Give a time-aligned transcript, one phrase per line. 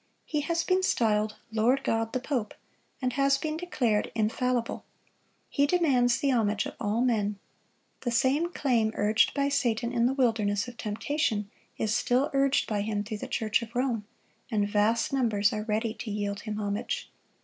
[0.25, 2.57] He has been styled "Lord God the Pope,"(71)
[3.03, 4.83] and has been declared infallible.
[5.47, 7.37] He demands the homage of all men.
[7.99, 12.81] The same claim urged by Satan in the wilderness of temptation, is still urged by
[12.81, 14.07] him through the Church of Rome,
[14.49, 17.11] and vast numbers are ready to yield him homage.